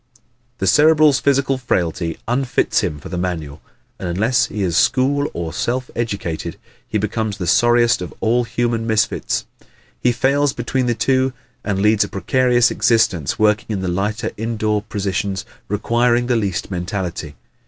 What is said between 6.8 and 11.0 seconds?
he becomes the sorriest of all human misfits. He falls between the